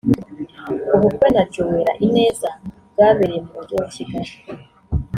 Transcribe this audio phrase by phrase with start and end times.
[0.95, 2.49] ubukwe na Joella Ineza
[2.93, 4.31] bwabereye mu mujyi wa Kigali